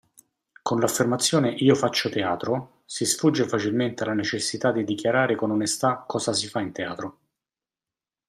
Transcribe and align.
Con 0.63 0.79
l'affermazione 0.79 1.51
"Io 1.51 1.75
faccio 1.75 2.09
teatro!" 2.09 2.81
si 2.85 3.05
sfugge 3.05 3.47
facilmente 3.47 4.01
alla 4.01 4.15
necessità 4.15 4.71
di 4.71 4.83
dichiarare 4.83 5.35
con 5.35 5.51
onestà 5.51 6.05
cosa 6.07 6.33
si 6.33 6.47
fa 6.47 6.59
in 6.59 6.71
teatro. 6.71 7.17